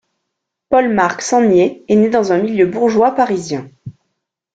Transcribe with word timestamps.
Paul 0.69 0.91
Marc 0.95 1.21
Sangnier 1.21 1.85
est 1.87 1.95
né 1.95 2.09
dans 2.09 2.31
un 2.31 2.39
milieu 2.39 2.65
bourgeois 2.65 3.11
parisien. 3.11 3.69